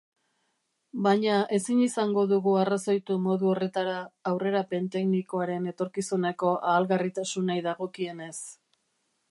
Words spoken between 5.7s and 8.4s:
etorkizuneko ahalgarritasunei dagokienez.